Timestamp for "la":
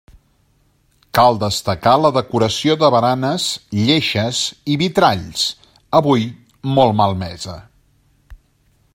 2.05-2.09